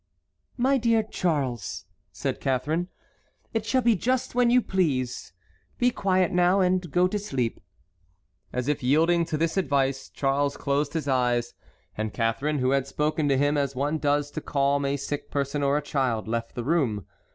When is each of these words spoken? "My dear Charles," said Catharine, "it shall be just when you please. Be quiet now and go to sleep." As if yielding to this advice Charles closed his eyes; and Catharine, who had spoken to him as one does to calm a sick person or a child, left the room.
"My 0.57 0.79
dear 0.79 1.03
Charles," 1.03 1.85
said 2.11 2.39
Catharine, 2.41 2.87
"it 3.53 3.67
shall 3.67 3.83
be 3.83 3.95
just 3.95 4.33
when 4.33 4.49
you 4.49 4.59
please. 4.59 5.31
Be 5.77 5.91
quiet 5.91 6.31
now 6.31 6.59
and 6.59 6.89
go 6.89 7.07
to 7.07 7.19
sleep." 7.19 7.59
As 8.51 8.67
if 8.67 8.81
yielding 8.81 9.25
to 9.25 9.37
this 9.37 9.57
advice 9.57 10.09
Charles 10.09 10.57
closed 10.57 10.93
his 10.93 11.07
eyes; 11.07 11.53
and 11.95 12.15
Catharine, 12.15 12.57
who 12.57 12.71
had 12.71 12.87
spoken 12.87 13.29
to 13.29 13.37
him 13.37 13.59
as 13.59 13.75
one 13.75 13.99
does 13.99 14.31
to 14.31 14.41
calm 14.41 14.85
a 14.85 14.97
sick 14.97 15.29
person 15.29 15.61
or 15.61 15.77
a 15.77 15.83
child, 15.83 16.27
left 16.27 16.55
the 16.55 16.63
room. 16.63 17.05